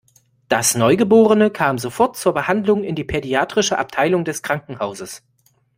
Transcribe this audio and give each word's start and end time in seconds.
Das 0.49 0.73
Neugeborene 0.73 1.51
kam 1.51 1.77
sofort 1.77 2.17
zur 2.17 2.33
Behandlung 2.33 2.83
in 2.83 2.95
die 2.95 3.03
pädiatrische 3.03 3.77
Abteilung 3.77 4.25
des 4.25 4.41
Krankenhauses. 4.41 5.21